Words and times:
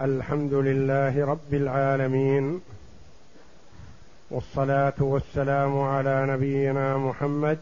الحمد 0.00 0.54
لله 0.54 1.24
رب 1.26 1.54
العالمين 1.54 2.60
والصلاة 4.30 4.98
والسلام 5.00 5.78
على 5.78 6.26
نبينا 6.30 6.98
محمد 6.98 7.58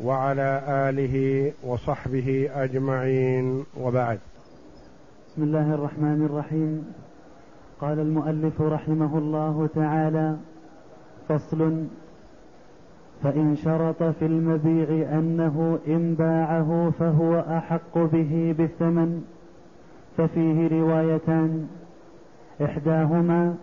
وعلى 0.00 0.62
آله 0.68 1.52
وصحبه 1.62 2.50
أجمعين 2.54 3.64
وبعد. 3.80 4.18
بسم 5.28 5.42
الله 5.42 5.74
الرحمن 5.74 6.26
الرحيم. 6.30 6.92
قال 7.80 8.00
المؤلف 8.00 8.60
رحمه 8.60 9.18
الله 9.18 9.68
تعالى 9.74 10.36
فصل 11.28 11.84
فإن 13.22 13.56
شرط 13.56 14.02
في 14.02 14.26
المبيع 14.26 15.18
أنه 15.18 15.78
إن 15.86 16.14
باعه 16.14 16.92
فهو 16.98 17.40
أحق 17.40 17.98
به 17.98 18.54
بالثمن. 18.58 19.39
ففيه 20.16 20.68
روايتان. 20.68 21.66
إحداهما 22.64 23.54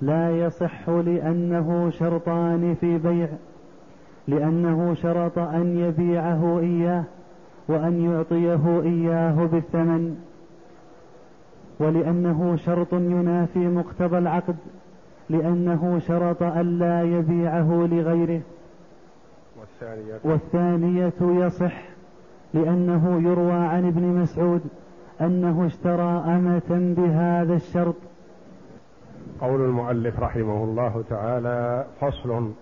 لا 0.00 0.30
يصح 0.30 0.88
لأنه 0.88 1.90
شرطان 1.90 2.74
في 2.80 2.98
بيع 2.98 3.28
لأنه 4.28 4.94
شرط 4.94 5.38
أن 5.38 5.78
يبيعه 5.78 6.58
إياه 6.58 7.04
وأن 7.68 8.00
يعطيه 8.00 8.82
إياه 8.82 9.46
بالثمن 9.46 10.16
ولأنه 11.78 12.56
شرط 12.56 12.92
ينافي 12.92 13.58
مقتضى 13.58 14.18
العقد 14.18 14.56
لأنه 15.30 15.98
شرط 15.98 16.42
أن 16.42 16.78
لا 16.78 17.02
يبيعه 17.02 17.88
لغيره. 17.90 18.40
والثانية, 19.60 20.18
والثانية 20.24 21.46
يصح 21.46 21.82
لأنه 22.54 23.30
يروى 23.30 23.52
عن 23.52 23.86
ابن 23.86 24.02
مسعود. 24.02 24.60
أنه 25.22 25.66
اشترى 25.66 26.24
أمة 26.36 26.94
بهذا 26.96 27.54
الشرط. 27.54 27.94
قول 29.40 29.60
المؤلف 29.60 30.20
رحمه 30.20 30.64
الله 30.64 31.04
تعالى 31.10 31.86
فصل 32.00 32.52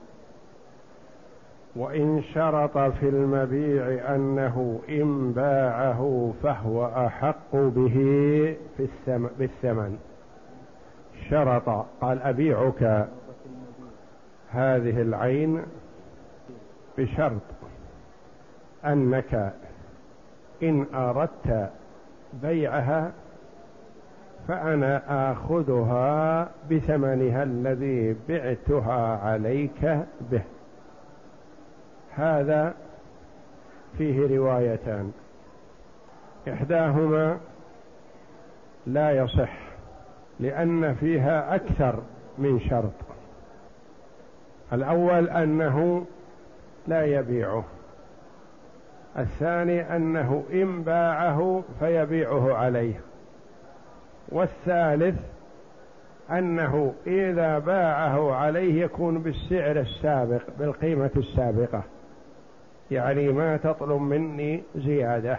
وإن 1.76 2.22
شرط 2.34 2.78
في 2.78 3.08
المبيع 3.08 4.14
أنه 4.14 4.80
إن 4.88 5.32
باعه 5.32 6.32
فهو 6.42 6.86
أحق 6.86 7.56
به 7.56 7.96
في 8.76 8.82
الثمن 8.82 9.30
بالثمن. 9.38 9.98
شرط 11.30 11.86
قال 12.00 12.22
أبيعك 12.22 13.08
هذه 14.50 15.02
العين 15.02 15.62
بشرط 16.98 17.42
أنك 18.84 19.52
إن 20.62 20.86
أردت 20.94 21.70
بيعها 22.32 23.12
فأنا 24.48 25.02
آخذها 25.32 26.48
بثمنها 26.70 27.42
الذي 27.42 28.16
بعتها 28.28 29.16
عليك 29.16 29.98
به. 30.30 30.42
هذا 32.10 32.74
فيه 33.98 34.36
روايتان. 34.36 35.12
إحداهما 36.48 37.38
لا 38.86 39.10
يصح 39.10 39.58
لأن 40.40 40.94
فيها 40.94 41.54
أكثر 41.54 42.02
من 42.38 42.60
شرط. 42.60 42.92
الأول 44.72 45.28
أنه 45.28 46.06
لا 46.86 47.04
يبيعه. 47.04 47.64
الثاني 49.18 49.96
أنه 49.96 50.44
إن 50.52 50.82
باعه 50.82 51.62
فيبيعه 51.80 52.54
عليه. 52.54 53.00
والثالث 54.28 55.20
أنه 56.30 56.94
إذا 57.06 57.58
باعه 57.58 58.34
عليه 58.34 58.84
يكون 58.84 59.18
بالسعر 59.18 59.80
السابق 59.80 60.42
بالقيمة 60.58 61.10
السابقة. 61.16 61.82
يعني 62.90 63.28
ما 63.28 63.56
تطلب 63.56 64.00
مني 64.00 64.62
زيادة. 64.76 65.38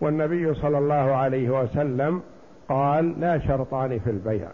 والنبي 0.00 0.54
صلى 0.54 0.78
الله 0.78 0.94
عليه 0.94 1.62
وسلم 1.62 2.22
قال 2.68 3.20
لا 3.20 3.38
شرطان 3.38 3.98
في 3.98 4.10
البيع. 4.10 4.48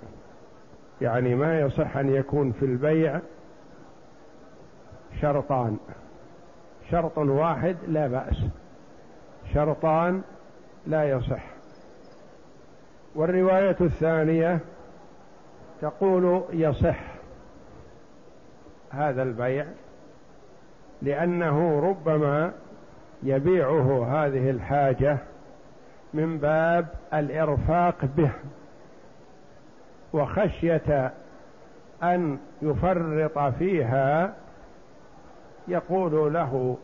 يعني 1.01 1.35
ما 1.35 1.61
يصح 1.61 1.97
أن 1.97 2.15
يكون 2.15 2.53
في 2.53 2.65
البيع 2.65 3.21
شرطان. 5.21 5.79
شرط 6.91 7.19
واحد 7.19 7.77
لا 7.89 8.07
بأس. 8.07 8.37
شرطان 9.55 10.23
لا 10.87 11.11
يصح. 11.11 11.43
والرواية 13.15 13.77
الثانية 13.81 14.59
تقول 15.81 16.43
يصح 16.53 17.01
هذا 18.91 19.23
البيع 19.23 19.67
لأنه 21.03 21.81
ربما 21.81 22.53
يبيعه 23.23 24.07
هذه 24.07 24.51
الحاجة 24.51 25.19
من 26.15 26.39
باب 26.39 26.87
الإرفاق 27.15 28.05
به 28.17 28.31
وخشية 30.13 31.13
أن 32.03 32.39
يفرط 32.63 33.39
فيها 33.39 34.35
يقول 35.69 36.35
له 36.35 36.77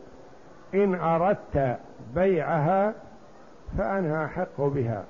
إن 0.73 0.95
أردت 0.95 1.77
بيعها 2.15 2.93
فأنا 3.77 4.25
أحق 4.25 4.61
بها 4.61 5.03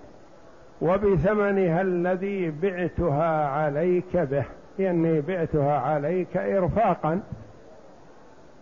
وبثمنها 0.81 1.81
الذي 1.81 2.51
بعتها 2.61 3.47
عليك 3.47 4.17
به 4.17 4.45
لأني 4.79 5.21
بعتها 5.21 5.79
عليك 5.79 6.37
إرفاقا 6.37 7.21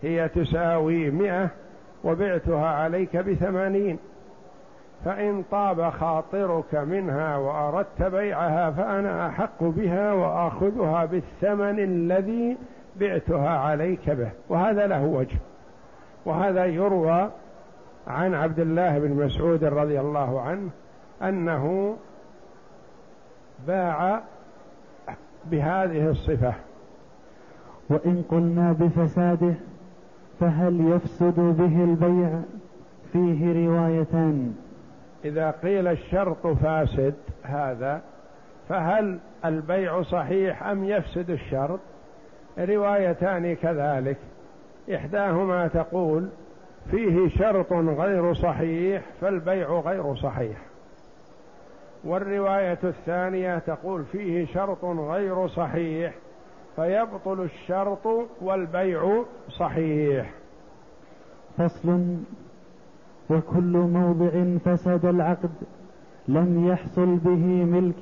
هي 0.02 0.28
تساوي 0.28 1.10
مئة 1.10 1.48
وبعتها 2.04 2.66
عليك 2.66 3.16
بثمانين 3.16 3.98
فإن 5.04 5.44
طاب 5.50 5.90
خاطرك 5.90 6.74
منها 6.74 7.36
وأردت 7.36 8.02
بيعها 8.02 8.70
فأنا 8.70 9.28
أحق 9.28 9.62
بها 9.64 10.12
وآخذها 10.12 11.04
بالثمن 11.04 11.78
الذي 11.78 12.56
بعتها 13.00 13.48
عليك 13.48 14.10
به. 14.10 14.30
وهذا 14.48 14.86
له 14.86 15.04
وجه. 15.04 15.38
وهذا 16.24 16.64
يروى 16.64 17.30
عن 18.06 18.34
عبد 18.34 18.60
الله 18.60 18.98
بن 18.98 19.10
مسعود 19.10 19.64
رضي 19.64 20.00
الله 20.00 20.40
عنه 20.40 20.70
أنه 21.22 21.96
باع 23.66 24.20
بهذه 25.44 26.10
الصفة. 26.10 26.54
وإن 27.90 28.24
قلنا 28.30 28.72
بفساده 28.72 29.54
فهل 30.40 30.80
يفسد 30.80 31.40
به 31.40 31.84
البيع؟ 31.84 32.40
فيه 33.12 33.66
روايتان. 33.66 34.54
إذا 35.24 35.50
قيل 35.50 35.86
الشرط 35.86 36.46
فاسد 36.46 37.14
هذا 37.42 38.02
فهل 38.68 39.18
البيع 39.44 40.02
صحيح 40.02 40.62
أم 40.66 40.84
يفسد 40.84 41.30
الشرط؟ 41.30 41.80
روايتان 42.58 43.54
كذلك. 43.54 44.16
إحداهما 44.94 45.68
تقول 45.68 46.28
فيه 46.90 47.28
شرط 47.28 47.72
غير 47.72 48.34
صحيح 48.34 49.02
فالبيع 49.20 49.70
غير 49.80 50.14
صحيح. 50.14 50.56
والرواية 52.04 52.78
الثانية 52.84 53.58
تقول 53.58 54.04
فيه 54.04 54.46
شرط 54.46 54.84
غير 54.84 55.48
صحيح 55.48 56.14
فيبطل 56.76 57.40
الشرط 57.40 58.06
والبيع 58.40 59.24
صحيح. 59.58 60.30
فصل 61.58 62.16
وكل 63.30 63.76
موضع 63.76 64.58
فسد 64.64 65.04
العقد 65.04 65.50
لم 66.28 66.68
يحصل 66.68 67.16
به 67.16 67.64
ملك 67.64 67.96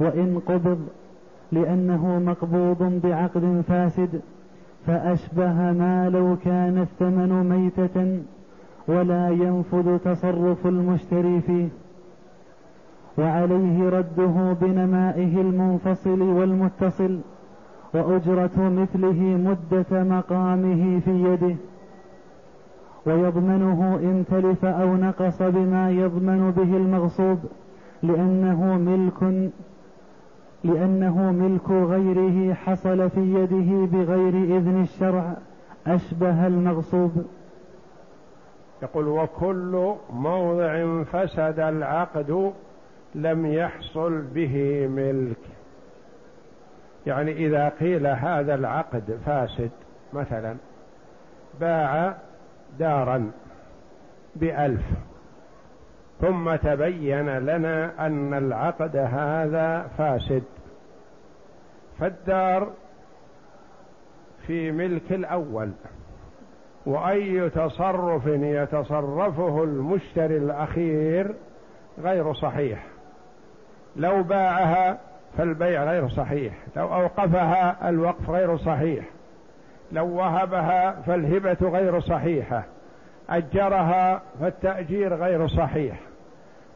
وإن 0.00 0.40
قبض 0.46 0.88
لأنه 1.52 2.18
مقبوض 2.18 3.00
بعقد 3.02 3.62
فاسد 3.68 4.20
فأشبه 4.86 5.52
ما 5.52 6.08
لو 6.12 6.36
كان 6.44 6.78
الثمن 6.78 7.48
ميتة 7.48 8.22
ولا 8.88 9.28
ينفذ 9.28 9.98
تصرف 9.98 10.66
المشتري 10.66 11.40
فيه. 11.40 11.68
وعليه 13.18 13.88
رده 13.88 14.56
بنمائه 14.60 15.40
المنفصل 15.40 16.22
والمتصل 16.22 17.18
وأجرة 17.94 18.50
مثله 18.56 19.20
مدة 19.22 20.04
مقامه 20.04 21.00
في 21.00 21.24
يده. 21.24 21.56
ويضمنه 23.06 23.98
إن 24.02 24.24
تلف 24.30 24.64
أو 24.64 24.96
نقص 24.96 25.42
بما 25.42 25.90
يضمن 25.90 26.50
به 26.50 26.76
المغصوب 26.76 27.38
لأنه 28.02 28.78
ملك 28.78 29.50
لأنه 30.64 31.32
ملك 31.32 31.70
غيره 31.70 32.54
حصل 32.54 33.10
في 33.10 33.20
يده 33.20 33.86
بغير 33.98 34.58
إذن 34.58 34.82
الشرع 34.82 35.36
أشبه 35.86 36.46
المغصوب. 36.46 37.26
يقول 38.82 39.08
وكل 39.08 39.94
موضع 40.12 41.02
فسد 41.02 41.58
العقد 41.58 42.52
لم 43.14 43.46
يحصل 43.46 44.22
به 44.22 44.86
ملك. 44.86 45.36
يعني 47.06 47.32
إذا 47.32 47.68
قيل 47.68 48.06
هذا 48.06 48.54
العقد 48.54 49.18
فاسد 49.26 49.70
مثلا 50.12 50.56
باع 51.60 52.16
دارا 52.78 53.30
بألف. 54.36 54.82
ثم 56.20 56.56
تبين 56.56 57.38
لنا 57.38 58.06
أن 58.06 58.34
العقد 58.34 58.96
هذا 58.96 59.90
فاسد. 59.98 60.42
فالدار 61.98 62.68
في 64.46 64.72
ملك 64.72 65.12
الأول 65.12 65.70
وأي 66.86 67.50
تصرف 67.50 68.26
يتصرفه 68.26 69.64
المشتري 69.64 70.36
الأخير 70.36 71.34
غير 72.02 72.34
صحيح. 72.34 72.86
لو 73.96 74.22
باعها 74.22 74.98
فالبيع 75.38 75.84
غير 75.84 76.08
صحيح 76.08 76.54
لو 76.76 76.94
أوقفها 76.94 77.88
الوقف 77.88 78.30
غير 78.30 78.56
صحيح 78.56 79.04
لو 79.92 80.06
وهبها 80.16 80.90
فالهبة 81.06 81.68
غير 81.68 82.00
صحيحة 82.00 82.64
أجرها 83.30 84.22
فالتأجير 84.40 85.14
غير 85.14 85.48
صحيح. 85.48 86.00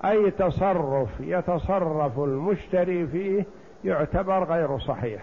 أي 0.05 0.31
تصرف 0.31 1.09
يتصرف 1.21 2.19
المشتري 2.19 3.07
فيه 3.07 3.45
يعتبر 3.85 4.45
غير 4.45 4.79
صحيح. 4.79 5.23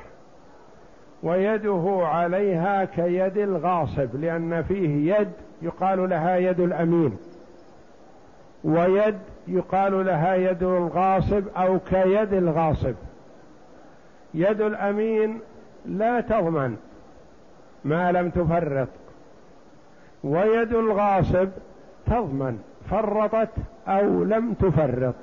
ويده 1.23 2.01
عليها 2.03 2.85
كيد 2.85 3.37
الغاصب 3.37 4.15
لأن 4.15 4.63
فيه 4.63 5.15
يد 5.15 5.31
يقال 5.61 6.09
لها 6.09 6.37
يد 6.37 6.59
الأمين 6.59 7.17
ويد 8.63 9.17
يقال 9.47 10.05
لها 10.05 10.35
يد 10.35 10.63
الغاصب 10.63 11.43
أو 11.57 11.79
كيد 11.79 12.33
الغاصب. 12.33 12.95
يد 14.33 14.61
الأمين 14.61 15.39
لا 15.85 16.21
تضمن 16.21 16.77
ما 17.85 18.11
لم 18.11 18.29
تفرط 18.29 18.87
ويد 20.23 20.73
الغاصب 20.73 21.49
تضمن 22.05 22.59
فرطت 22.91 23.49
أو 23.87 24.23
لم 24.23 24.53
تفرط 24.53 25.15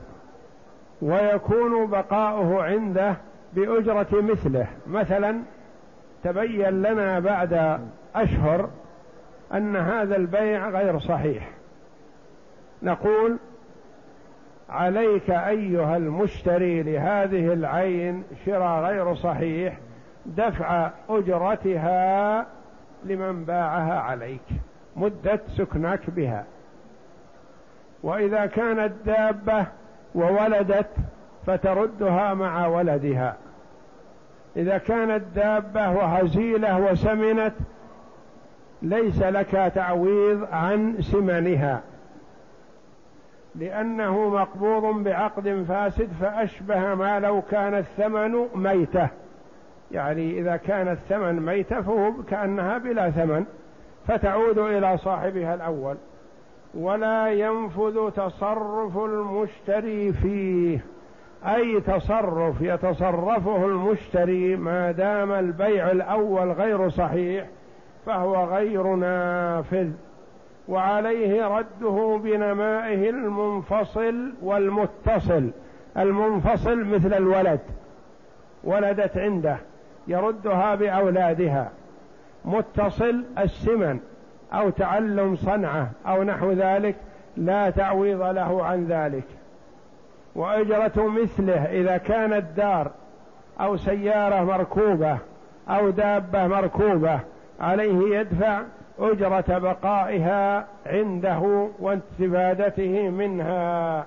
ويكون 1.03 1.87
بقاؤه 1.87 2.63
عنده 2.63 3.17
بأجرة 3.53 4.07
مثله. 4.13 4.67
مثلا 4.87 5.43
تبين 6.25 6.83
لنا 6.83 7.21
بعد 7.21 7.81
أشهر 8.15 8.69
أن 9.55 9.77
هذا 9.77 10.17
البيع 10.17 10.69
غير 10.69 10.99
صحيح. 10.99 11.49
نقول 12.83 13.37
عليك 14.71 15.31
أيها 15.31 15.97
المشتري 15.97 16.83
لهذه 16.83 17.53
العين 17.53 18.25
شراء 18.47 18.83
غير 18.85 19.15
صحيح 19.15 19.79
دفع 20.27 20.91
أجرتها 21.09 22.47
لمن 23.05 23.45
باعها 23.45 24.01
عليك 24.01 24.45
مدة 24.97 25.41
سكنك 25.57 26.11
بها. 26.11 26.45
وإذا 28.03 28.47
كانت 28.47 28.93
دابة 29.07 29.67
وولدت 30.15 30.91
فتردها 31.47 32.35
مع 32.35 32.67
ولدها. 32.67 33.37
إذا 34.57 34.79
كانت 34.79 35.23
دابة 35.35 35.91
وهزيلة 35.91 36.79
وسمنت 36.93 37.55
ليس 38.83 39.23
لك 39.23 39.73
تعويض 39.75 40.49
عن 40.53 40.97
سمنها. 41.01 41.81
لأنه 43.55 44.29
مقبوض 44.29 45.05
بعقد 45.05 45.65
فاسد 45.69 46.09
فأشبه 46.21 46.95
ما 46.95 47.21
لو 47.21 47.43
كان 47.43 47.75
الثمن 47.75 48.47
ميتة. 48.55 49.09
يعني 49.91 50.41
إذا 50.41 50.57
كان 50.57 50.89
الثمن 50.89 51.43
ميتة 51.43 51.81
فهو 51.81 52.13
كأنها 52.31 52.79
بلا 52.79 53.11
ثمن. 53.11 53.45
فتعود 54.07 54.59
إلى 54.59 54.99
صاحبها 54.99 55.55
الأول. 55.55 55.97
ولا 56.75 57.33
ينفذ 57.33 58.11
تصرف 58.11 58.99
المشتري 58.99 60.13
فيه. 60.13 60.85
أي 61.45 61.81
تصرف 61.81 62.61
يتصرفه 62.61 63.67
المشتري 63.67 64.57
ما 64.57 64.91
دام 64.91 65.33
البيع 65.33 65.91
الأول 65.91 66.53
غير 66.53 66.89
صحيح 66.89 67.47
فهو 68.07 68.45
غير 68.45 68.95
نافذ. 68.95 69.91
وعليه 70.69 71.47
رده 71.47 72.21
بنمائه 72.25 73.11
المنفصل 73.11 74.33
والمتصل. 74.43 75.51
المنفصل 75.97 76.85
مثل 76.85 77.15
الولد 77.15 77.61
ولدت 78.65 79.17
عنده 79.17 79.57
يردها 80.09 80.75
بأولادها. 80.75 81.71
متصل 82.45 83.25
السمن. 83.39 83.99
أو 84.53 84.71
تعلم 84.71 85.37
صنعه 85.37 85.91
أو 86.07 86.23
نحو 86.23 86.53
ذلك 86.53 86.95
لا 87.37 87.71
تعويض 87.71 88.23
له 88.23 88.65
عن 88.65 88.87
ذلك. 88.87 89.25
وأجرة 90.35 91.09
مثله 91.09 91.65
إذا 91.65 91.97
كانت 91.97 92.45
دار 92.57 92.91
أو 93.61 93.77
سيارة 93.77 94.45
مركوبة 94.45 95.19
أو 95.69 95.91
دابة 95.91 96.47
مركوبة 96.47 97.21
عليه 97.61 98.19
يدفع 98.19 98.61
أجرة 98.99 99.59
بقائها 99.59 100.67
عنده 100.87 101.69
واستفادته 101.79 103.09
منها. 103.09 104.07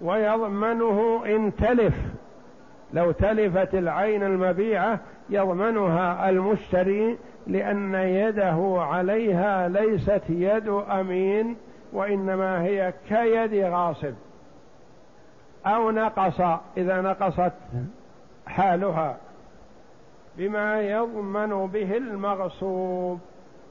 ويضمنه 0.00 1.22
إن 1.26 1.52
تلف 1.56 1.94
لو 2.92 3.10
تلفت 3.10 3.74
العين 3.74 4.22
المبيعة 4.22 4.98
يضمنها 5.30 6.30
المشتري 6.30 7.18
لأن 7.46 7.94
يده 7.94 8.76
عليها 8.78 9.68
ليست 9.68 10.22
يد 10.28 10.68
أمين 10.68 11.56
وإنما 11.92 12.62
هي 12.62 12.94
كيد 13.08 13.64
غاصب. 13.64 14.14
أو 15.66 15.90
نقص 15.90 16.40
إذا 16.76 17.00
نقصت 17.00 17.52
حالها. 18.46 19.16
بما 20.38 20.80
يضمن 20.80 21.66
به 21.66 21.96
المغصوب 21.96 23.20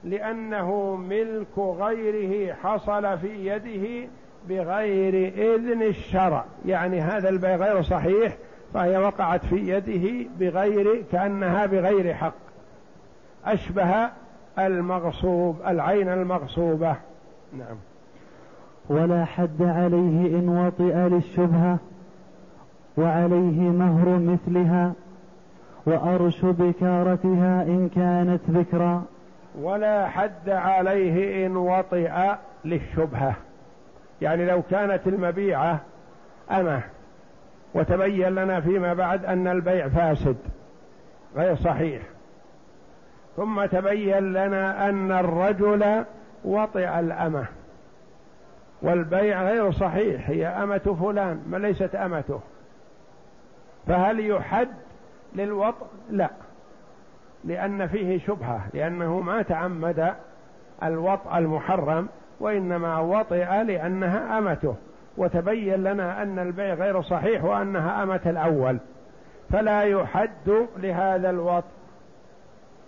لأنه 0.04 0.96
ملك 0.96 1.58
غيره 1.58 2.54
حصل 2.54 3.18
في 3.18 3.48
يده 3.48 4.10
بغير 4.50 5.34
إذن 5.56 5.82
الشرع. 5.82 6.46
يعني 6.66 7.02
هذا 7.02 7.30
البيع 7.30 7.56
غير 7.56 7.82
صحيح 7.82 8.38
فهي 8.74 8.98
وقعت 8.98 9.46
في 9.46 9.56
يده 9.56 10.30
بغير 10.40 11.04
كأنها 11.12 11.66
بغير 11.66 12.14
حق. 12.14 12.43
أشبه 13.46 14.10
المغصوب 14.60 15.58
العين 15.68 16.10
المغصوبة. 16.10 16.96
نعم. 17.58 17.78
ولا 18.90 19.26
حد 19.26 19.62
عليه 19.62 20.40
إن 20.40 20.50
وطئ 20.50 20.96
للشبهة 20.96 21.78
وعليه 22.98 23.60
مهر 23.62 24.10
مثلها 24.10 24.94
وأرش 25.86 26.46
بكارتها 26.46 27.64
إن 27.64 27.90
كانت 27.96 28.42
ذكرا. 28.50 29.04
ولا 29.62 30.08
حد 30.08 30.50
عليه 30.50 31.46
إن 31.46 31.58
وطئ 31.58 32.12
للشبهة. 32.66 33.34
يعني 34.22 34.46
لو 34.46 34.62
كانت 34.72 35.08
المبيعة 35.08 35.80
أمه 36.52 36.82
وتبين 37.74 38.30
لنا 38.30 38.62
فيما 38.62 38.94
بعد 38.94 39.26
أن 39.26 39.48
البيع 39.48 39.88
فاسد. 39.88 40.38
غير 41.36 41.56
صحيح. 41.56 42.02
ثم 43.38 43.66
تبين 43.66 44.34
لنا 44.34 44.90
أن 44.90 45.12
الرجل 45.12 46.06
وطئ 46.46 47.00
الأمة 47.00 47.46
والبيع 48.82 49.44
غير 49.44 49.72
صحيح 49.72 50.30
هي 50.30 50.48
أمة 50.48 50.98
فلان 51.02 51.44
ما 51.50 51.58
ليست 51.58 51.96
أمته. 51.96 52.40
فهل 53.88 54.20
يحد 54.20 54.68
للوطء؟ 55.36 55.86
لا 56.10 56.30
لأن 57.44 57.88
فيه 57.88 58.20
شبهة 58.20 58.62
لأنه 58.74 59.20
ما 59.20 59.42
تعمد 59.42 60.14
الوطء 60.84 61.38
المحرم 61.38 62.08
وإنما 62.40 63.00
وطئ 63.00 63.64
لأنها 63.64 64.38
أمته. 64.38 64.76
وتبين 65.18 65.84
لنا 65.84 66.22
أن 66.22 66.40
البيع 66.40 66.74
غير 66.74 67.02
صحيح 67.02 67.44
وأنها 67.44 68.04
أمة 68.04 68.22
الأول. 68.26 68.78
فلا 69.50 69.84
يحد 69.84 70.68
لهذا 70.78 71.30
الوطء. 71.30 71.83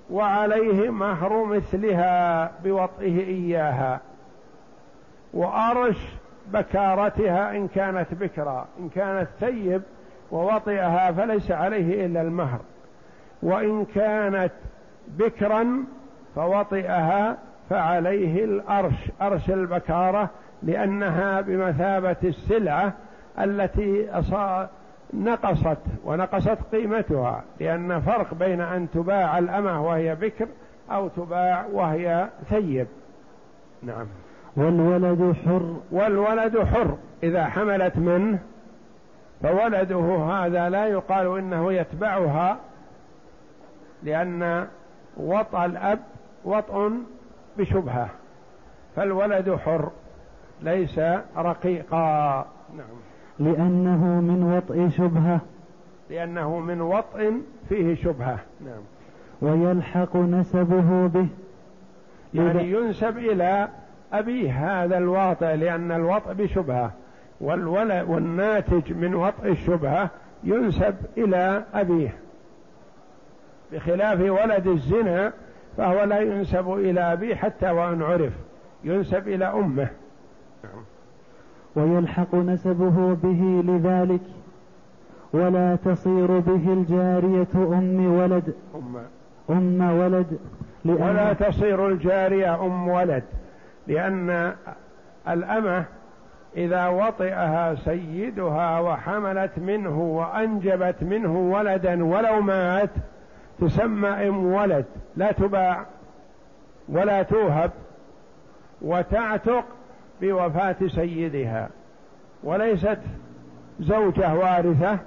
وعليه 0.09 0.89
مهر 0.89 1.45
مثلها 1.45 2.51
بوطئه 2.63 3.19
إياها. 3.19 3.99
وأرش 5.33 5.97
بكارتها 6.53 7.51
إن 7.51 7.67
كانت 7.67 8.13
بكرا 8.13 8.67
إن 8.79 8.89
كانت 8.89 9.27
ثيب 9.39 9.81
ووطئها 10.31 11.11
فليس 11.11 11.51
عليه 11.51 12.05
إلا 12.05 12.21
المهر. 12.21 12.59
وإن 13.43 13.85
كانت 13.85 14.51
بكرا 15.07 15.83
فوطئها 16.35 17.37
فعليه 17.69 18.45
الأرش 18.45 19.11
أرش 19.21 19.49
البكارة 19.49 20.29
لأنها 20.63 21.41
بمثابة 21.41 22.15
السلعة 22.23 22.93
التي 23.39 24.19
نقصت 25.13 25.77
ونقصت 26.05 26.57
قيمتها 26.71 27.43
لأن 27.59 28.01
فرق 28.01 28.33
بين 28.33 28.61
أن 28.61 28.87
تباع 28.93 29.37
الأمة 29.37 29.85
وهي 29.85 30.15
بكر 30.15 30.47
أو 30.91 31.07
تباع 31.07 31.65
وهي 31.71 32.29
ثيب. 32.49 32.87
نعم. 33.83 34.07
والولد 34.57 35.35
حر. 35.45 35.75
والولد 35.91 36.59
حر. 36.59 36.97
إذا 37.23 37.45
حملت 37.45 37.97
منه 37.97 38.39
فولده 39.43 40.15
هذا 40.15 40.69
لا 40.69 40.87
يقال 40.87 41.37
إنه 41.37 41.73
يتبعها 41.73 42.57
لأن 44.03 44.67
وطأ 45.17 45.65
الأب 45.65 45.99
وطء 46.45 46.91
بشبهة. 47.57 48.09
فالولد 48.95 49.55
حر 49.55 49.91
ليس 50.61 50.99
رقيقا. 51.37 52.45
نعم. 52.77 53.14
لأنه 53.39 54.21
من 54.21 54.43
وطء 54.43 54.89
شبهة. 54.89 55.39
لأنه 56.09 56.59
من 56.59 56.81
وطء 56.81 57.33
فيه 57.69 57.95
شبهة. 57.95 58.39
نعم. 58.65 58.81
ويلحق 59.41 60.15
نسبه 60.15 61.07
به. 61.07 61.27
يعني 62.33 62.71
ينسب 62.71 63.17
إلى 63.17 63.67
أبيه 64.13 64.83
هذا 64.83 64.97
الواطئ 64.97 65.55
لأن 65.55 65.91
الوطء 65.91 66.33
بشبهة. 66.33 66.91
والولد 67.41 68.09
والناتج 68.09 68.93
من 68.93 69.15
وطء 69.15 69.51
الشبهة 69.51 70.09
ينسب 70.43 70.95
إلى 71.17 71.63
أبيه. 71.73 72.13
بخلاف 73.71 74.19
ولد 74.19 74.67
الزنا 74.67 75.33
فهو 75.77 76.03
لا 76.03 76.19
ينسب 76.19 76.73
إلى 76.73 77.13
أبيه 77.13 77.35
حتى 77.35 77.69
وإن 77.69 78.01
عرف. 78.01 78.33
ينسب 78.83 79.27
إلى 79.27 79.45
أمه. 79.45 79.87
ويلحق 81.75 82.35
نسبه 82.35 83.13
به 83.13 83.63
لذلك 83.65 84.21
ولا 85.33 85.75
تصير 85.75 86.39
به 86.39 86.73
الجارية 86.73 87.47
أم 87.55 88.17
ولد. 88.17 88.53
أم, 88.75 88.97
أم 89.49 89.99
ولد 89.99 90.39
ولا 90.85 91.33
تصير 91.33 91.87
الجارية 91.87 92.65
أم 92.65 92.87
ولد 92.87 93.23
لأن 93.87 94.53
الأمة 95.27 95.85
إذا 96.57 96.87
وطئها 96.87 97.75
سيدها 97.75 98.79
وحملت 98.79 99.59
منه 99.59 100.01
وأنجبت 100.01 101.03
منه 101.03 101.37
ولدا 101.37 102.05
ولو 102.05 102.41
مات 102.41 102.89
تسمى 103.59 104.09
أم 104.09 104.45
ولد 104.45 104.85
لا 105.15 105.31
تباع 105.31 105.85
ولا 106.89 107.23
توهب 107.23 107.71
وتعتق 108.81 109.65
بوفاة 110.21 110.75
سيدها 110.87 111.69
وليست 112.43 112.99
زوجة 113.79 114.33
وارثة 114.33 114.99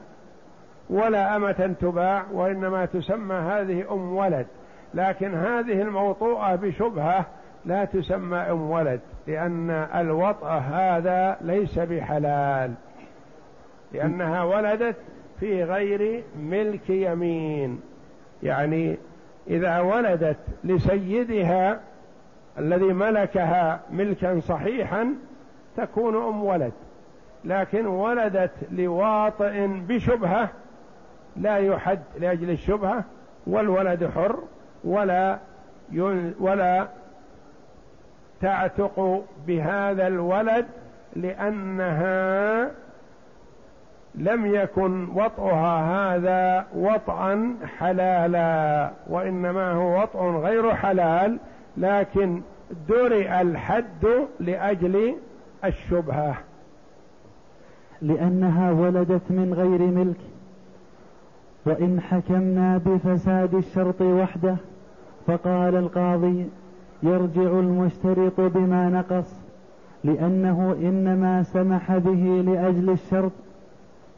ولا 0.91 1.37
أمة 1.37 1.75
تباع 1.81 2.25
وإنما 2.33 2.85
تسمى 2.85 3.35
هذه 3.35 3.93
أم 3.93 4.17
ولد. 4.17 4.47
لكن 4.95 5.35
هذه 5.35 5.83
الموطوءة 5.83 6.55
بشبهة 6.55 7.27
لا 7.65 7.85
تسمى 7.85 8.39
أم 8.39 8.71
ولد 8.71 9.01
لأن 9.27 9.71
الوطأ 9.71 10.51
هذا 10.59 11.37
ليس 11.41 11.79
بحلال 11.79 12.75
لأنها 13.93 14.45
ولدت 14.45 14.97
في 15.41 15.65
غير 15.65 16.25
ملك 16.41 16.91
يمين. 16.91 17.81
يعني 18.43 18.97
إذا 19.51 19.81
ولدت 19.81 20.37
لسيدها 20.65 21.81
الذي 22.59 22.93
ملكها 22.93 23.81
ملكا 23.91 24.41
صحيحا 24.41 25.15
تكون 25.77 26.17
أم 26.17 26.45
ولد. 26.45 26.73
لكن 27.45 27.87
ولدت 27.87 28.51
لواطئ 28.71 29.67
بشبهة 29.67 30.49
لا 31.37 31.59
يحد 31.59 32.01
لأجل 32.19 32.51
الشبهة 32.51 33.05
والولد 33.47 34.11
حر 34.15 34.39
ولا 34.85 35.39
ولا 36.41 36.89
تعتق 38.41 39.25
بهذا 39.47 40.07
الولد 40.07 40.67
لأنها 41.17 42.71
لم 44.15 44.55
يكن 44.55 45.09
وطئها 45.15 45.81
هذا 45.81 46.67
وطئا 46.75 47.57
حلالا 47.79 48.91
وإنما 49.07 49.73
هو 49.73 50.03
وطء 50.03 50.19
غير 50.19 50.75
حلال 50.75 51.39
لكن 51.79 52.41
درئ 52.89 53.41
الحد 53.41 54.07
لأجل 54.41 55.15
الشبهة. 55.65 56.35
لأنها 58.03 58.73
ولدت 58.73 59.31
من 59.31 59.55
غير 59.55 59.83
ملك 59.83 60.21
وإن 61.67 62.01
حكمنا 62.01 62.81
بفساد 62.87 63.55
الشرط 63.55 64.01
وحده 64.01 64.57
فقال 65.27 65.77
القاضي 65.77 66.47
يرجع 67.03 67.43
المشترط 67.43 68.41
بما 68.41 68.89
نقص 68.89 69.35
لأنه 70.05 70.77
إنما 70.81 71.43
سمح 71.43 71.97
به 71.97 72.43
لأجل 72.47 72.91
الشرط 72.91 73.33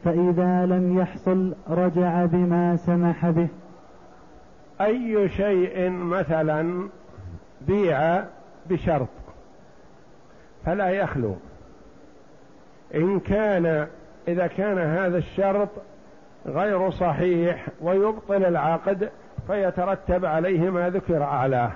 فإذا 0.04 0.66
لم 0.66 0.98
يحصل 0.98 1.54
رجع 1.70 2.24
بما 2.24 2.76
سمح 2.76 3.30
به. 3.30 3.48
أي 4.80 5.28
شيء 5.28 5.90
مثلا 5.90 6.88
بيع 7.60 8.24
بشرط 8.66 9.08
فلا 10.66 10.90
يخلو. 10.90 11.36
إن 12.94 13.20
كان 13.20 13.86
إذا 14.28 14.46
كان 14.46 14.78
هذا 14.78 15.18
الشرط 15.18 15.68
غير 16.46 16.90
صحيح 16.90 17.66
ويبطل 17.80 18.44
العقد 18.44 19.10
فيترتب 19.46 20.24
عليه 20.24 20.70
ما 20.70 20.90
ذكر 20.90 21.22
أعلاه 21.22 21.72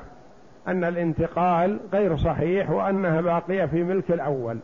أن 0.69 0.85
الانتقال 0.85 1.79
غير 1.93 2.17
صحيح 2.17 2.71
وأنها 2.71 3.21
باقية 3.21 3.65
في 3.65 3.83
ملك 3.83 4.11
الأول. 4.11 4.59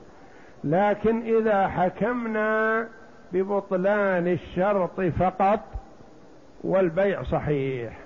لكن 0.65 1.23
إذا 1.37 1.69
حكمنا 1.69 2.87
ببطلان 3.33 4.27
الشرط 4.29 5.01
فقط 5.01 5.61
والبيع 6.65 7.23
صحيح 7.23 7.99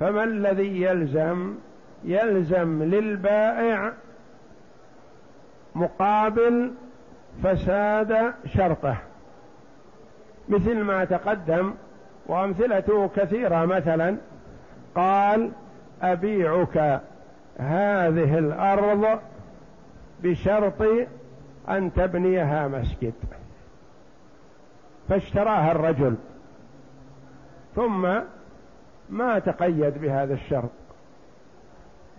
فما 0.00 0.24
الذي 0.24 0.82
يلزم 0.82 1.54
يلزم 2.04 2.82
للبائع 2.82 3.92
مقابل 5.74 6.72
فساد 7.42 8.34
شرطه. 8.46 8.96
مثل 10.48 10.82
ما 10.82 11.04
تقدم 11.04 11.74
وأمثلته 12.26 13.08
كثيرة 13.16 13.64
مثلا 13.64 14.16
قال 14.94 15.50
أبيعك 16.02 17.00
هذه 17.58 18.38
الأرض 18.38 19.18
بشرط 20.22 20.82
أن 21.68 21.92
تبنيها 21.92 22.68
مسجد. 22.68 23.14
فاشتراها 25.08 25.72
الرجل 25.72 26.14
ثم 27.74 28.08
ما 29.10 29.38
تقيد 29.38 29.98
بهذا 29.98 30.34
الشرط. 30.34 30.83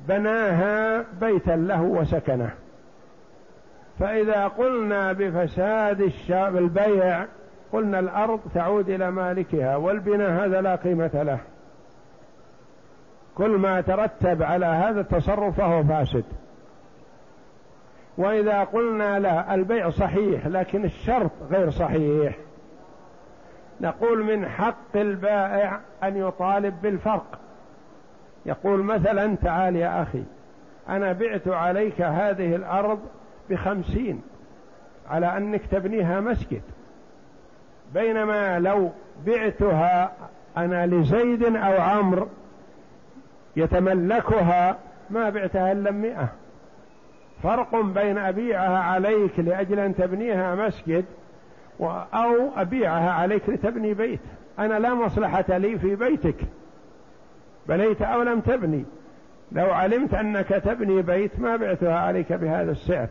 بناها 0.08 1.06
بيتا 1.20 1.52
له 1.52 1.82
وسكنه. 1.82 2.52
فإذا 4.00 4.48
قلنا 4.48 5.14
بفساد 5.14 6.02
البيع 6.58 7.26
قلنا 7.72 8.00
الأرض 8.00 8.40
تعود 8.54 8.90
إلى 8.90 9.12
مالكها 9.12 9.76
والبناء 9.76 10.32
هذا 10.32 10.62
لا 10.62 10.76
قيمة 10.76 11.24
له. 11.24 11.40
كل 13.36 13.50
ما 13.50 13.82
ترتب 13.82 14.44
على 14.44 14.66
هذا 14.66 15.02
التصرف 15.02 15.58
فهو 15.58 15.84
فاسد. 15.84 16.24
وإذا 18.18 18.64
قلنا 18.64 19.20
لا 19.20 19.54
البيع 19.54 19.90
صحيح 19.90 20.48
لكن 20.48 20.86
الشرط 20.86 21.32
غير 21.52 21.70
صحيح. 21.70 22.38
نقول 23.82 24.24
من 24.24 24.48
حق 24.48 24.96
البائع 24.96 25.80
أن 26.04 26.18
يطالب 26.18 26.82
بالفرق. 26.82 27.40
يقول 28.46 28.84
مثلا 28.84 29.36
تعال 29.36 29.76
يا 29.76 30.02
أخي 30.02 30.24
أنا 30.90 31.12
بعت 31.12 31.48
عليك 31.48 32.02
هذه 32.02 32.56
الأرض 32.56 33.00
بخمسين 33.50 34.22
على 35.10 35.38
أنك 35.38 35.62
تبنيها 35.72 36.20
مسجد. 36.20 36.62
بينما 37.94 38.60
لو 38.60 38.92
بعتها 39.26 40.12
أنا 40.58 40.86
لزيد 40.86 41.44
أو 41.44 41.82
عمرو 41.82 42.28
يتملكها 43.56 44.78
ما 45.10 45.30
بعتها 45.30 45.72
إلا 45.72 45.92
مئة. 45.92 46.28
فرق 47.44 47.82
بين 47.82 48.18
أبيعها 48.18 48.80
عليك 48.80 49.40
لأجل 49.40 49.80
أن 49.80 49.96
تبنيها 49.96 50.56
مسجد 50.56 51.06
أو 52.14 52.50
أبيعها 52.56 53.12
عليك 53.12 53.50
لتبني 53.50 53.94
بيت. 53.94 54.20
أنا 54.60 54.80
لا 54.80 54.94
مصلحة 54.94 55.58
لي 55.58 55.80
في 55.80 55.96
بيتك. 55.96 56.36
بنيت 57.68 58.02
أو 58.02 58.22
لم 58.22 58.40
تبني. 58.40 58.86
لو 59.52 59.72
علمت 59.72 60.14
أنك 60.14 60.48
تبني 60.48 61.02
بيت 61.02 61.40
ما 61.40 61.56
بعتها 61.56 62.00
عليك 62.00 62.34
بهذا 62.34 62.72
السعر. 62.72 63.08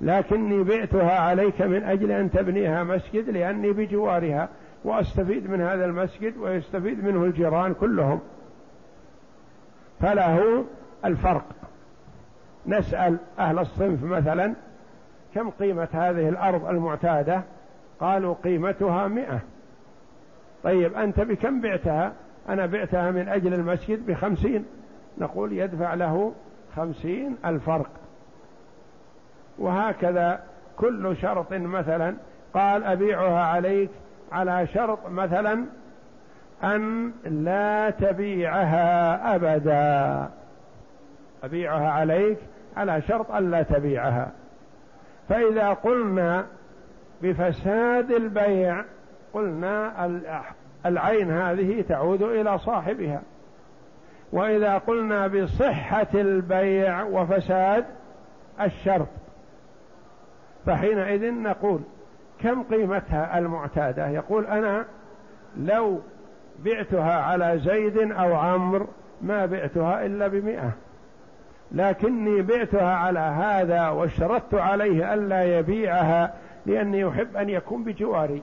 لكني 0.00 0.62
بعتها 0.62 1.20
عليك 1.20 1.62
من 1.62 1.84
أجل 1.84 2.10
أن 2.10 2.30
تبنيها 2.30 2.84
مسجد 2.84 3.30
لأني 3.30 3.72
بجوارها. 3.72 4.48
وأستفيد 4.84 5.50
من 5.50 5.60
هذا 5.60 5.84
المسجد 5.84 6.36
ويستفيد 6.36 7.04
منه 7.04 7.24
الجيران 7.24 7.74
كلهم. 7.74 8.20
فله 10.00 10.64
الفرق. 11.04 11.44
نسأل 12.66 13.16
أهل 13.38 13.58
الصنف 13.58 14.04
مثلا 14.04 14.54
كم 15.34 15.50
قيمة 15.50 15.88
هذه 15.92 16.28
الأرض 16.28 16.66
المعتادة؟ 16.66 17.42
قالوا 18.00 18.34
قيمتها 18.44 19.08
مئة. 19.08 19.40
طيب 20.64 20.94
أنت 20.94 21.20
بكم 21.20 21.60
بعتها؟ 21.60 22.12
أنا 22.48 22.66
بعتها 22.66 23.10
من 23.10 23.28
أجل 23.28 23.54
المسجد 23.54 24.06
بخمسين. 24.06 24.64
نقول 25.18 25.52
يدفع 25.52 25.94
له 25.94 26.32
خمسين 26.76 27.36
الفرق. 27.44 27.90
وهكذا 29.58 30.40
كل 30.76 31.16
شرط 31.16 31.52
مثلا. 31.52 32.14
قال 32.54 32.84
أبيعها 32.84 33.44
عليك 33.44 33.90
على 34.32 34.66
شرط 34.66 35.08
مثلا 35.08 35.64
أن 36.64 37.12
لا 37.24 37.90
تبيعها 37.90 39.34
أبدا. 39.34 40.30
أبيعها 41.44 41.90
عليك 41.90 42.38
على 42.76 43.02
شرط 43.02 43.30
أن 43.30 43.50
لا 43.50 43.62
تبيعها. 43.62 44.30
فإذا 45.28 45.68
قلنا 45.68 46.46
بفساد 47.22 48.10
البيع 48.10 48.84
قلنا 49.32 50.06
العين 50.86 51.30
هذه 51.30 51.84
تعود 51.88 52.22
إلى 52.22 52.58
صاحبها. 52.58 53.22
وإذا 54.32 54.78
قلنا 54.78 55.26
بصحة 55.26 56.06
البيع 56.14 57.02
وفساد 57.02 57.84
الشرط 58.60 59.08
فحينئذ 60.66 61.32
نقول 61.32 61.80
كم 62.42 62.62
قيمتها 62.62 63.38
المعتادة؟ 63.38 64.08
يقول 64.08 64.46
أنا 64.46 64.84
لو 65.56 66.00
بعتها 66.64 67.14
على 67.14 67.58
زيد 67.58 68.12
أو 68.12 68.34
عمرو 68.34 68.86
ما 69.22 69.46
بعتها 69.46 70.06
إلا 70.06 70.28
بمئة. 70.28 70.70
لكني 71.72 72.42
بعتها 72.42 72.94
على 72.94 73.18
هذا 73.18 73.88
واشترطت 73.88 74.54
عليه 74.54 75.14
ألا 75.14 75.58
يبيعها 75.58 76.34
لأني 76.66 77.08
أحب 77.08 77.36
أن 77.36 77.48
يكون 77.48 77.84
بجواري. 77.84 78.42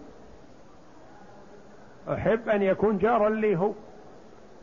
أحب 2.09 2.49
أن 2.49 2.61
يكون 2.61 2.97
جارا 2.97 3.29
لي 3.29 3.57
هو. 3.57 3.71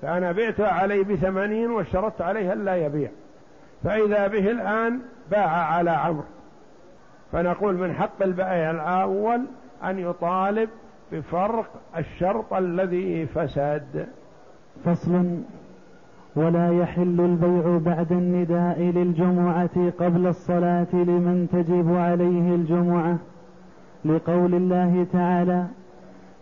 فأنا 0.03 0.33
بعتها 0.33 0.69
عليه 0.69 1.05
بثمانين 1.05 1.71
واشترطت 1.71 2.21
عليه 2.23 2.53
ألا 2.53 2.77
يبيع. 2.77 3.11
فإذا 3.85 4.27
به 4.27 4.51
الآن 4.51 4.99
باع 5.31 5.49
على 5.49 5.91
عمرو. 5.91 6.25
فنقول 7.33 7.75
من 7.75 7.93
حق 7.95 8.23
البائع 8.23 8.71
الأول 8.71 9.41
أن 9.85 9.99
يطالب 9.99 10.69
بفرق 11.13 11.67
الشرط 11.97 12.53
الذي 12.53 13.27
فسد 13.27 14.07
فصل. 14.85 15.37
ولا 16.37 16.79
يحل 16.79 17.21
البيع 17.21 17.79
بعد 17.95 18.13
النداء 18.13 18.81
للجمعة 18.81 19.91
قبل 19.99 20.27
الصلاة 20.27 20.87
لمن 20.93 21.49
تجب 21.53 21.97
عليه 21.97 22.55
الجمعة. 22.55 23.19
لقول 24.05 24.55
الله 24.55 25.07
تعالى 25.13 25.67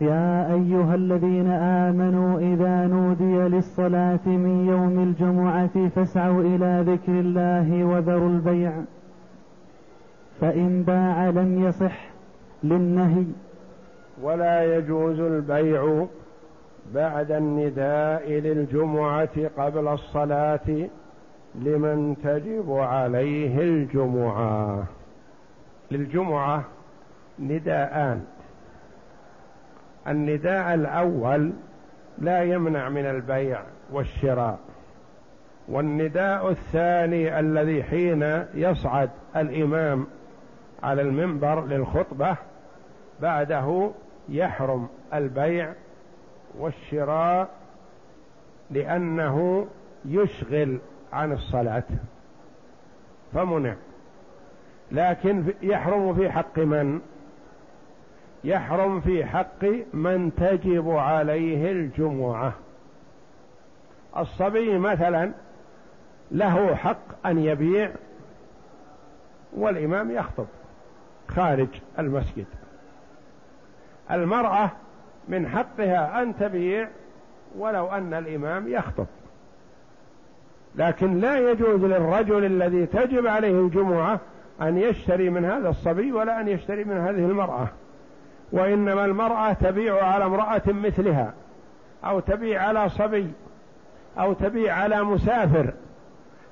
يا 0.01 0.55
أيها 0.55 0.95
الذين 0.95 1.51
آمنوا 1.51 2.39
إذا 2.39 2.87
نودي 2.87 3.57
للصلاة 3.57 4.27
من 4.27 4.67
يوم 4.69 4.99
الجمعة 5.03 5.89
فاسعوا 5.89 6.43
إلى 6.43 6.85
ذكر 6.87 7.13
الله 7.13 7.85
وذروا 7.85 8.29
البيع. 8.29 8.73
فإن 10.41 10.83
باع 10.83 11.31
لم 11.31 11.65
يصح 11.65 12.11
للنهي. 12.65 13.25
ولا 14.23 14.77
يجوز 14.77 15.21
البيع 15.21 16.07
بعد 16.95 17.33
النداء 17.33 18.33
للجمعة 18.33 19.49
قبل 19.59 19.89
الصلاة 19.89 20.89
لمن 21.55 22.17
تجب 22.25 22.73
عليه 22.73 23.61
الجمعة. 23.61 24.85
للجمعة 25.91 26.65
نداءان. 27.39 28.21
النداء 30.09 30.75
الأول 30.75 31.53
لا 32.19 32.43
يمنع 32.43 32.89
من 32.89 33.07
البيع 33.07 33.63
والشراء 33.93 34.59
والنداء 35.69 36.51
الثاني 36.51 37.41
الذي 37.41 37.83
حين 37.83 38.45
يصعد 38.55 39.11
الإمام 39.37 40.07
على 40.83 41.03
المنبر 41.03 41.67
للخطبة 41.67 42.37
بعده 43.23 43.91
يحرم 44.29 44.89
البيع 45.15 45.73
والشراء 46.59 47.49
لأنه 48.71 49.67
يشغل 50.05 50.79
عن 51.13 51.33
الصلاة 51.33 51.85
فمنع. 53.35 53.75
لكن 54.93 55.45
يحرم 55.63 56.15
في 56.15 56.31
حق 56.31 56.59
من؟ 56.59 57.01
يحرم 58.45 59.01
في 59.01 59.25
حق 59.25 59.65
من 59.93 60.33
تجب 60.37 60.91
عليه 60.91 61.73
الجمعة. 61.73 62.53
الصبي 64.17 64.79
مثلا 64.79 65.33
له 66.31 66.75
حق 66.75 67.27
أن 67.27 67.39
يبيع 67.39 67.91
والإمام 69.57 70.11
يخطب 70.11 70.47
خارج 71.29 71.69
المسجد. 71.99 72.47
المرأة 74.11 74.71
من 75.29 75.49
حقها 75.49 76.23
أن 76.23 76.37
تبيع 76.37 76.89
ولو 77.59 77.87
أن 77.87 78.15
الإمام 78.15 78.69
يخطب. 78.69 79.07
لكن 80.75 81.21
لا 81.21 81.51
يجوز 81.51 81.81
للرجل 81.81 82.45
الذي 82.45 82.87
تجب 82.87 83.27
عليه 83.27 83.61
الجمعة 83.61 84.21
أن 84.63 84.79
يشتري 84.79 85.31
من 85.31 85.45
هذا 85.45 85.69
الصبي 85.69 86.13
ولا 86.13 86.41
أن 86.41 86.49
يشتري 86.49 86.85
من 86.85 86.97
هذه 86.97 87.31
المرأة. 87.31 87.69
وإنما 88.53 89.05
المرأة 89.05 89.53
تبيع 89.53 90.05
على 90.05 90.25
امرأة 90.25 90.63
مثلها 90.67 91.33
أو 92.05 92.21
تبيع 92.21 92.63
على 92.63 92.89
صبي 92.89 93.33
أو 94.19 94.33
تبيع 94.33 94.75
على 94.75 95.05
مسافر 95.05 95.73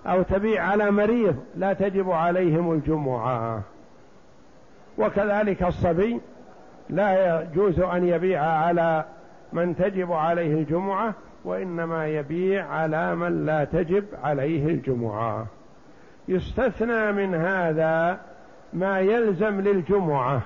أو 0.06 0.22
تبيع 0.22 0.62
على 0.62 0.90
مريض 0.90 1.37
لا 1.56 1.72
تجب 1.72 2.11
عليهم 2.11 2.72
الجمعة. 2.72 3.62
وكذلك 4.98 5.62
الصبي 5.62 6.20
لا 6.90 7.40
يجوز 7.42 7.80
أن 7.80 8.09
يبيع 8.09 8.42
على 8.42 9.04
من 9.52 9.76
تجب 9.76 10.12
عليه 10.12 10.54
الجمعة 10.54 11.14
وإنما 11.44 12.06
يبيع 12.06 12.66
على 12.68 13.16
من 13.16 13.46
لا 13.46 13.64
تجب 13.64 14.04
عليه 14.22 14.66
الجمعة. 14.66 15.46
يستثنى 16.28 17.12
من 17.12 17.35
هذا 17.35 18.20
ما 18.72 19.00
يلزم 19.00 19.61
للجمعة. 19.61 20.42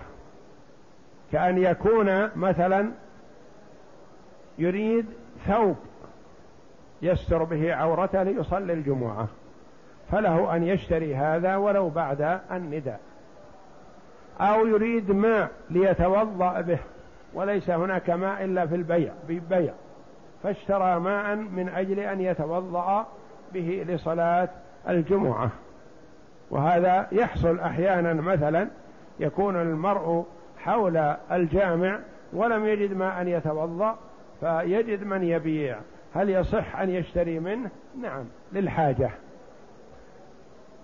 كأن 1.33 1.59
يكون 1.59 2.29
مثلا 2.37 2.91
يريد 4.59 5.07
ثوب 5.47 5.77
يستر 7.03 7.45
به 7.45 7.75
عورته 7.75 8.23
ليصلي 8.23 8.73
الجمعة 8.73 9.29
فله 10.11 10.57
أن 10.57 10.63
يشتري 10.63 11.17
هذا 11.17 11.57
ولو 11.57 11.89
بعد 11.89 12.41
النداء. 12.53 13.01
أو 14.41 14.67
يريد 14.67 15.11
ماء 15.11 15.51
ليتوضأ 15.71 16.61
به 16.61 16.79
وليس 17.35 17.71
هناك 17.71 18.11
ماء 18.11 18.45
إلا 18.45 18.67
في 18.67 18.75
البيع 18.75 19.13
ببيع 19.29 19.73
فاشترى 20.43 21.01
ماء 21.01 21.37
من 21.37 21.69
أجل 21.69 22.01
أن 22.01 22.21
يتوضأ 22.21 23.07
به 23.53 23.85
لصلاة 23.89 24.49
الجمعة. 24.89 25.51
وهذا 26.51 27.09
يحصل 27.13 27.59
أحيانا 27.59 28.13
مثلا 28.13 28.69
يكون 29.21 29.57
المرء 29.57 30.27
حول 30.65 30.97
الجامع 31.33 31.99
ولم 32.33 32.67
يجد 32.67 32.97
ماء 32.97 33.27
يتوضأ 33.27 33.99
فيجد 34.41 35.05
من 35.05 35.23
يبيع. 35.23 35.79
هل 36.15 36.31
يصح 36.31 36.77
أن 36.77 36.91
يشتري 36.91 37.41
منه؟ 37.41 37.71
نعم 38.01 38.25
للحاجة. 38.53 39.11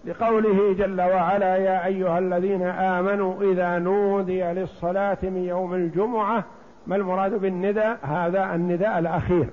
لقوله 0.05 0.73
جل 0.73 1.01
وعلا 1.01 1.57
يا 1.57 1.87
أيها 1.87 2.19
الذين 2.19 2.63
آمنوا 2.63 3.53
إذا 3.53 3.79
نودي 3.79 4.43
للصلاة 4.43 5.19
من 5.23 5.45
يوم 5.49 5.75
الجمعة 5.75 6.45
ما 6.87 6.97
المراد 6.97 7.35
بالنداء؟ 7.35 7.99
هذا 8.03 8.55
النداء 8.55 8.99
الأخير. 8.99 9.47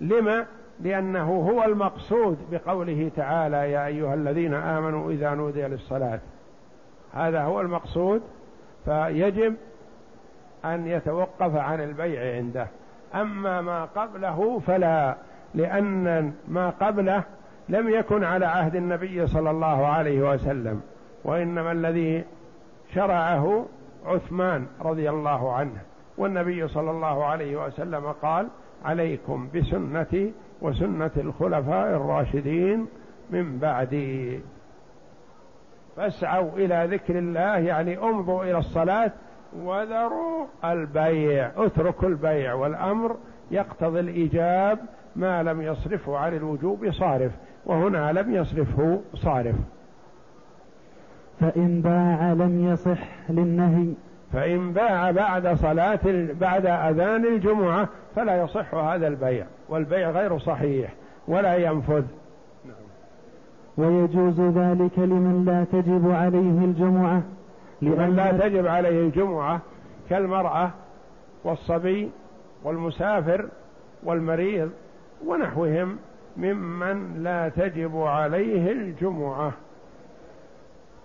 لما؟ 0.00 0.46
لأنه 0.80 1.50
هو 1.50 1.64
المقصود 1.64 2.38
بقوله 2.52 3.10
تعالى 3.16 3.72
يا 3.72 3.86
أيها 3.86 4.14
الذين 4.14 4.54
آمنوا 4.54 5.10
إذا 5.10 5.34
نودي 5.34 5.62
للصلاة. 5.62 6.20
هذا 7.14 7.42
هو 7.42 7.60
المقصود 7.60 8.22
فيجب 8.84 9.54
أن 10.64 10.86
يتوقف 10.86 11.56
عن 11.56 11.80
البيع 11.80 12.36
عنده. 12.36 12.66
أما 13.14 13.60
ما 13.60 13.84
قبله 13.84 14.58
فلا 14.66 15.16
لأن 15.54 16.32
ما 16.48 16.70
قبله 16.70 17.22
لم 17.68 17.88
يكن 17.88 18.24
على 18.24 18.46
عهد 18.46 18.76
النبي 18.76 19.26
صلى 19.26 19.50
الله 19.50 19.86
عليه 19.86 20.32
وسلم 20.32 20.80
وإنما 21.24 21.72
الذي 21.72 22.24
شرعه 22.94 23.66
عثمان 24.06 24.66
رضي 24.80 25.10
الله 25.10 25.52
عنه. 25.52 25.80
والنبي 26.18 26.68
صلى 26.68 26.90
الله 26.90 27.24
عليه 27.24 27.66
وسلم 27.66 28.12
قال 28.22 28.48
عليكم 28.84 29.48
بسنتي 29.54 30.32
وسنة 30.62 31.10
الخلفاء 31.16 31.96
الراشدين 31.96 32.86
من 33.30 33.58
بعدي. 33.58 34.40
فاسعوا 35.96 36.50
إلى 36.56 36.88
ذكر 36.90 37.18
الله 37.18 37.56
يعني 37.56 37.98
امضوا 37.98 38.44
إلى 38.44 38.58
الصلاة 38.58 39.12
وذروا 39.56 40.46
البيع. 40.64 41.50
اتركوا 41.56 42.08
البيع 42.08 42.54
والأمر 42.54 43.16
يقتضي 43.50 44.00
الإيجاب 44.00 44.78
ما 45.16 45.42
لم 45.42 45.62
يصرفه 45.62 46.16
عن 46.18 46.34
الوجوب 46.36 46.90
صارف 46.90 47.32
وهنا 47.66 48.12
لم 48.12 48.34
يصرفه 48.34 49.00
صارف. 49.14 49.56
فإن 51.40 51.80
باع 51.80 52.32
لم 52.32 52.72
يصح 52.72 53.30
للنهي. 53.30 53.92
فإن 54.32 54.72
باع 54.72 55.10
بعد 55.10 55.54
صلاة 55.54 56.00
بعد 56.40 56.66
أذان 56.66 57.24
الجمعة 57.24 57.88
فلا 58.16 58.42
يصح 58.42 58.74
هذا 58.74 59.08
البيع 59.08 59.46
والبيع 59.68 60.10
غير 60.10 60.38
صحيح 60.38 60.94
ولا 61.28 61.56
ينفذ. 61.56 62.04
ويجوز 63.76 64.40
ذلك 64.40 64.98
لمن 64.98 65.44
لا 65.46 65.64
تجب 65.64 66.10
عليه 66.10 66.64
الجمعة. 66.64 67.22
لمن 67.82 68.16
لا 68.16 68.32
تجب 68.32 68.66
عليه 68.66 69.00
الجمعة 69.00 69.60
كالمرأة 70.10 70.70
والصبي 71.44 72.10
والمسافر 72.64 73.48
والمريض 74.04 74.70
ونحوهم 75.26 75.96
ممن 76.36 77.22
لا 77.22 77.48
تجب 77.48 77.96
عليه 77.96 78.72
الجمعة. 78.72 79.52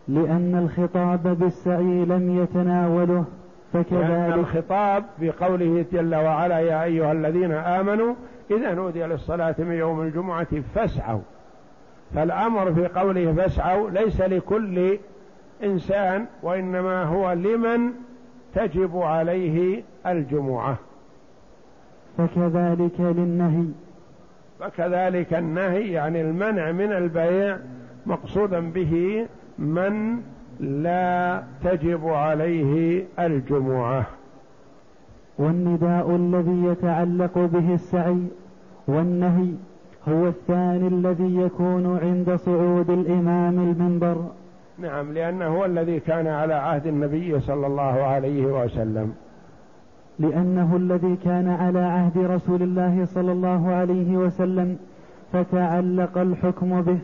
لأن 0.07 0.55
الخطاب 0.55 1.27
بالسعي 1.39 2.05
لم 2.05 2.43
يتناوله 2.43 3.25
فكذلك 3.73 3.93
لأن 3.93 4.33
الخطاب 4.33 5.03
بقوله 5.19 5.85
جل 5.91 6.15
وعلا 6.15 6.59
يا 6.59 6.83
أيها 6.83 7.11
الذين 7.11 7.51
آمنوا 7.51 8.13
إذا 8.51 8.73
نودي 8.73 9.03
للصلاة 9.03 9.55
من 9.59 9.71
يوم 9.71 10.01
الجمعة 10.01 10.61
فاسعوا. 10.75 11.21
فالأمر 12.15 12.73
في 12.73 12.87
قوله 12.87 13.33
فاسعوا 13.33 13.89
ليس 13.89 14.21
لكل 14.21 14.97
إنسان 15.63 16.25
وإنما 16.43 17.03
هو 17.03 17.31
لمن 17.31 17.91
تجب 18.53 18.97
عليه 18.97 19.83
الجمعة. 20.07 20.77
فكذلك 22.17 22.99
للنهي. 22.99 23.65
فكذلك 24.59 25.33
النهي 25.33 25.91
يعني 25.91 26.21
المنع 26.21 26.71
من 26.71 26.91
البيع 26.91 27.57
مقصودا 28.05 28.59
به 28.59 29.27
من 29.59 30.21
لا 30.59 31.43
تجب 31.63 32.07
عليه 32.07 33.03
الجمعة. 33.19 34.05
والنداء 35.37 36.15
الذي 36.15 36.65
يتعلق 36.65 37.37
به 37.37 37.73
السعي 37.73 38.23
والنهي. 38.87 39.51
هو 40.09 40.27
الثاني 40.27 40.87
الذي 40.87 41.37
يكون 41.37 41.97
عند 41.97 42.35
صعود 42.35 42.89
الإمام 42.89 43.59
المنبر. 43.59 44.17
نعم 44.79 45.13
لأنه 45.13 45.45
هو 45.45 45.65
الذي 45.65 45.99
كان 45.99 46.27
على 46.27 46.53
عهد 46.53 46.87
النبي 46.87 47.39
صلى 47.39 47.67
الله 47.67 48.03
عليه 48.03 48.45
وسلم. 48.45 49.13
لأنه 50.19 50.75
الذي 50.75 51.15
كان 51.15 51.49
على 51.49 51.79
عهد 51.79 52.17
رسول 52.17 52.61
الله 52.61 53.05
صلى 53.05 53.31
الله 53.31 53.69
عليه 53.69 54.17
وسلم 54.17 54.77
فتعلق 55.33 56.17
الحكم 56.17 56.81
به. 56.81 56.97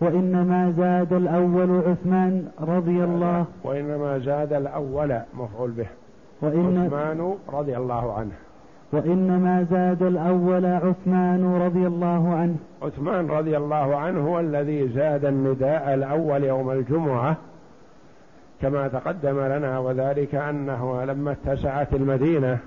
وإنما 0.00 0.70
زاد 0.70 1.12
الأول 1.12 1.82
عثمان 1.88 2.48
رضي 2.60 3.04
الله. 3.04 3.44
وإنما 3.64 4.18
زاد 4.18 4.52
الأول 4.52 5.20
مفعول 5.34 5.70
به. 5.70 5.86
وإن 6.42 6.84
عثمان 6.86 7.34
رضي 7.52 7.76
الله 7.76 8.12
عنه. 8.12 8.32
وإنما 8.92 9.66
زاد 9.70 10.02
الأول 10.02 10.66
عثمان 10.66 11.54
رضي 11.54 11.86
الله 11.86 12.34
عنه. 12.34 12.56
عثمان 12.82 13.28
رضي 13.28 13.56
الله 13.56 13.96
عنه 13.96 14.28
هو 14.28 14.40
الذي 14.40 14.88
زاد 14.88 15.24
النداء 15.24 15.94
الأول 15.94 16.44
يوم 16.44 16.70
الجمعة 16.70 17.36
كما 18.62 18.88
تقدم 18.88 19.40
لنا 19.40 19.78
وذلك 19.78 20.34
أنه 20.34 21.04
لما 21.04 21.32
اتسعت 21.32 21.94
المدينة 21.94 22.58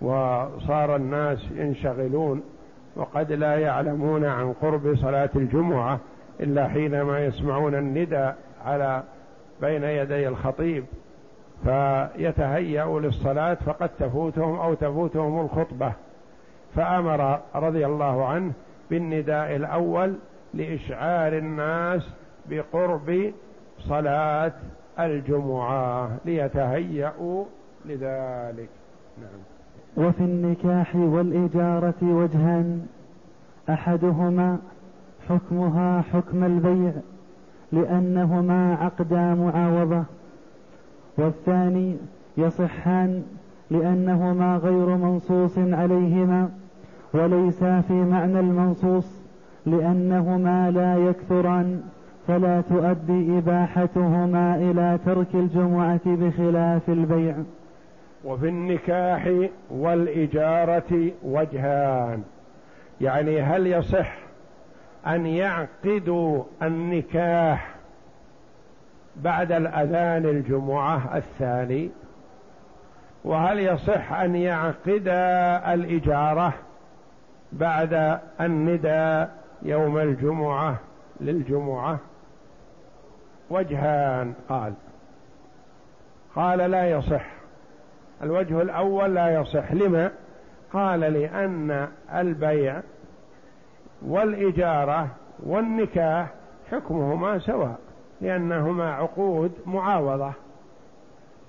وصار 0.00 0.96
الناس 0.96 1.38
ينشغلون 1.56 2.42
وقد 2.96 3.32
لا 3.32 3.58
يعلمون 3.58 4.24
عن 4.24 4.52
قرب 4.52 4.96
صلاة 4.96 5.30
الجمعة 5.36 6.00
إلا 6.40 6.68
حينما 6.68 7.24
يسمعون 7.24 7.74
الندى 7.74 8.30
على 8.64 9.02
بين 9.60 9.84
يدي 9.84 10.28
الخطيب 10.28 10.84
فيتهيأوا 11.64 13.00
للصلاة 13.00 13.54
فقد 13.54 13.90
تفوتهم 13.98 14.58
أو 14.58 14.74
تفوتهم 14.74 15.40
الخطبة. 15.40 15.92
فأمر 16.74 17.40
رضي 17.54 17.86
الله 17.86 18.26
عنه 18.26 18.52
بالنداء 18.90 19.56
الأول 19.56 20.14
لإشعار 20.54 21.38
الناس 21.38 22.08
بقرب 22.50 23.32
صلاة 23.78 24.52
الجمعة 24.98 26.10
ليتهيأوا 26.24 27.44
لذلك. 27.84 28.68
نعم. 29.18 29.40
وفي 30.06 30.20
النكاح 30.20 30.96
والإجارة 30.96 31.94
وجهان 32.02 32.86
أحدهما 33.70 34.58
حكمها 35.28 36.00
حكم 36.12 36.44
البيع 36.44 36.92
لأنهما 37.72 38.74
عقدا 38.74 39.34
معاوضة. 39.34 40.04
والثاني 41.18 41.96
يصحان 42.36 43.22
لأنهما 43.70 44.56
غير 44.56 44.86
منصوص 44.96 45.58
عليهما 45.58 46.50
وليس 47.14 47.64
في 47.64 47.92
معنى 47.92 48.40
المنصوص 48.40 49.22
لأنهما 49.66 50.70
لا 50.70 50.96
يكثران 50.96 51.82
فلا 52.28 52.60
تؤدي 52.60 53.38
إباحتهما 53.38 54.56
إلى 54.56 54.98
ترك 55.06 55.34
الجمعة 55.34 56.00
بخلاف 56.06 56.88
البيع. 56.88 57.34
وفي 58.24 58.48
النكاح 58.48 59.30
والإجارة 59.70 61.10
وجهان. 61.24 62.22
يعني 63.00 63.40
هل 63.40 63.66
يصح 63.66 64.16
أن 65.06 65.26
يعقدوا 65.26 66.44
النكاح 66.62 67.77
بعد 69.18 69.52
الأذان 69.52 70.24
الجمعة 70.24 71.16
الثاني 71.16 71.90
وهل 73.24 73.58
يصح 73.58 74.12
أن 74.12 74.36
يعقد 74.36 75.08
الإجارة 75.66 76.54
بعد 77.52 78.20
الندى 78.40 79.26
يوم 79.62 79.98
الجمعة 79.98 80.76
للجمعة؟ 81.20 81.98
وجهان 83.50 84.34
قال. 84.48 84.72
قال 86.36 86.58
لا 86.58 86.90
يصح. 86.90 87.26
الوجه 88.22 88.62
الأول 88.62 89.14
لا 89.14 89.40
يصح. 89.40 89.72
لما؟ 89.72 90.10
قال 90.72 91.00
لأن 91.00 91.88
البيع 92.14 92.80
والإجارة 94.02 95.08
والنكاح 95.38 96.28
حكمهما 96.70 97.38
سواء. 97.38 97.78
لأنهما 98.20 98.94
عقود 98.94 99.52
معاوضة. 99.66 100.32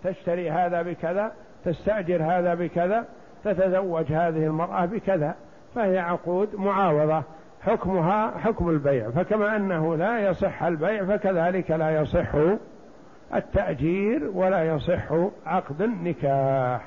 تشتري 0.03 0.51
هذا 0.51 0.81
بكذا 0.81 1.31
تستأجر 1.65 2.23
هذا 2.23 2.53
بكذا 2.53 3.05
تتزوج 3.43 4.11
هذه 4.11 4.45
المرأة 4.45 4.85
بكذا 4.85 5.35
فهي 5.75 5.99
عقود 5.99 6.55
معاوضة. 6.55 7.23
حكمها 7.61 8.37
حكم 8.37 8.69
البيع 8.69 9.09
فكما 9.09 9.55
أنه 9.55 9.95
لا 9.95 10.19
يصح 10.19 10.63
البيع 10.63 11.05
فكذلك 11.05 11.71
لا 11.71 12.01
يصح 12.01 12.35
التأجير 13.35 14.31
ولا 14.33 14.75
يصح 14.75 15.11
عقد 15.45 15.81
النكاح. 15.81 16.81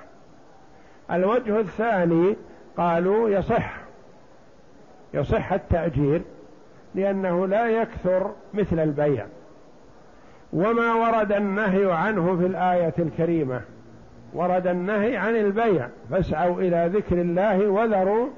الوجه 1.11 1.61
الثاني 1.61 2.37
قالوا 2.77 3.29
يصح 3.29 3.77
يصح 5.15 5.53
التأجير 5.53 6.23
لأنه 6.95 7.47
لا 7.47 7.69
يكثر 7.69 8.31
مثل 8.55 8.79
البيع. 8.79 9.27
وما 10.53 10.95
ورد 10.95 11.33
النهي 11.33 11.93
عنه 11.93 12.37
في 12.37 12.47
الآية 12.47 12.95
الكريمة. 12.99 13.61
ورد 14.35 14.67
النهي 14.67 15.17
عن 15.17 15.37
البيع. 15.37 15.89
فاسعوا 16.11 16.61
إلى 16.61 16.91
ذكر 16.95 17.21
الله 17.21 17.69
وذروا 17.69 18.29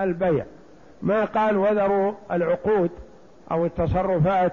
البيع. 0.00 0.44
ما 1.02 1.24
قال 1.24 1.56
وذروا 1.56 2.12
العقود 2.32 2.90
أو 3.50 3.66
التصرفات 3.66 4.52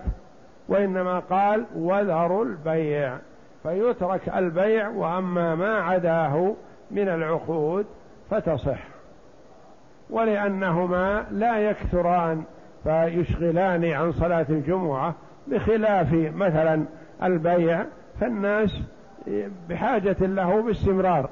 وإنما 0.68 1.20
قال 1.20 1.66
وذروا 1.76 2.46
البيع. 2.46 3.18
فيترك 3.64 4.30
البيع 4.36 4.88
وأما 4.88 5.56
ما 5.56 5.76
عداه 5.76 6.54
من 6.92 7.10
العقود 7.10 7.86
فتصح. 8.30 8.80
ولأنهما 10.10 11.26
لا 11.32 11.58
يكثران 11.58 12.44
فيشغلان 12.84 13.86
عن 13.86 14.12
صلاة 14.12 14.46
الجمعة 14.50 15.16
بخلاف 15.48 16.14
مثلا 16.14 16.86
البيع 17.24 17.86
فالناس 18.20 18.82
بحاجة 19.70 20.18
له 20.20 20.62
باستمرار. 20.62 21.30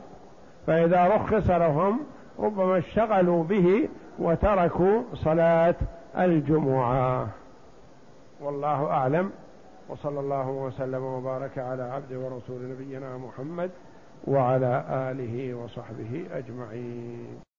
فإذا 0.68 1.08
رخص 1.08 1.50
لهم 1.50 2.00
ربما 2.40 2.78
اشتغلوا 2.78 3.44
به 3.44 3.90
وتركوا 4.20 5.02
صلاة 5.14 5.76
الجمعة. 6.18 7.28
والله 8.42 8.86
أعلم. 8.86 9.32
وصلى 9.90 10.20
الله 10.20 10.50
وسلم 10.50 11.04
وبارك 11.04 11.58
على 11.58 11.84
عبد 11.84 12.14
ورسول 12.14 12.70
نبينا 12.72 13.18
محمد 13.18 13.70
وعلى 14.28 14.86
آله 14.90 15.54
وصحبه 15.54 16.26
أجمعين. 16.34 17.53